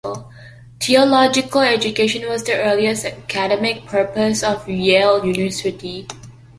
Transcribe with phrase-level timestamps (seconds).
[0.79, 6.07] Theological education was the earliest academic purpose of Yale University.